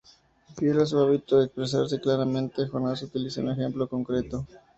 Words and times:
Fiel 0.57 0.79
a 0.79 0.85
su 0.87 0.97
hábito 0.97 1.37
de 1.37 1.45
expresarse 1.45 2.01
claramente, 2.01 2.65
Jonas 2.67 3.03
utiliza 3.03 3.41
un 3.41 3.51
ejemplo 3.51 3.87
concreto. 3.87 4.47